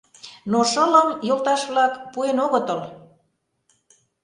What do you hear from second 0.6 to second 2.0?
шылым, йолташ-влак,